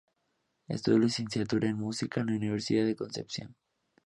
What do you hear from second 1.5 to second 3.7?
en Música en la Universidad de Concepción.